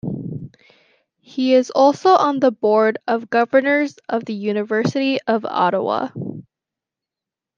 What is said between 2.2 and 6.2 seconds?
the board of governors of the University of Ottawa.